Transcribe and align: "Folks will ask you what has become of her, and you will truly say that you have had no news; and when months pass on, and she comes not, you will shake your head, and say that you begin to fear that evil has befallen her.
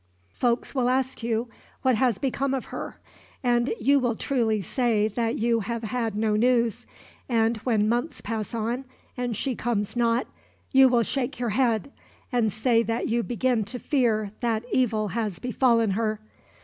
"Folks 0.31 0.73
will 0.73 0.89
ask 0.89 1.21
you 1.21 1.47
what 1.83 1.93
has 1.95 2.17
become 2.17 2.55
of 2.55 2.65
her, 2.73 2.97
and 3.43 3.71
you 3.79 3.99
will 3.99 4.15
truly 4.15 4.59
say 4.59 5.07
that 5.07 5.37
you 5.37 5.59
have 5.59 5.83
had 5.83 6.15
no 6.15 6.35
news; 6.35 6.87
and 7.29 7.57
when 7.57 7.87
months 7.87 8.19
pass 8.19 8.55
on, 8.55 8.85
and 9.15 9.37
she 9.37 9.55
comes 9.55 9.95
not, 9.95 10.25
you 10.71 10.89
will 10.89 11.03
shake 11.03 11.37
your 11.39 11.49
head, 11.49 11.91
and 12.31 12.51
say 12.51 12.81
that 12.81 13.09
you 13.09 13.21
begin 13.21 13.63
to 13.65 13.77
fear 13.77 14.31
that 14.39 14.63
evil 14.71 15.09
has 15.09 15.37
befallen 15.37 15.91
her. 15.91 16.19